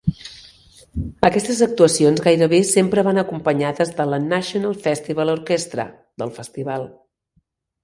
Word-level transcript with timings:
Aquestes 1.27 1.59
actuacions 1.65 2.23
gairebé 2.29 2.61
sempre 2.71 3.03
van 3.09 3.23
acompanyades 3.23 3.93
de 4.01 4.09
la 4.15 4.21
"National 4.31 4.75
Festival 4.89 5.35
Orchestra" 5.37 5.89
del 6.25 6.35
festival. 6.41 6.91